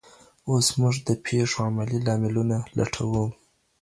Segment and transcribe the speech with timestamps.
[0.49, 3.25] اوس موږ د پیښو علمي لاملونه لټوو.